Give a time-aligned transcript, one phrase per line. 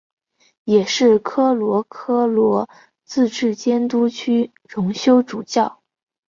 [0.63, 2.67] 也是科罗科罗
[3.03, 5.83] 自治监督区荣休主教。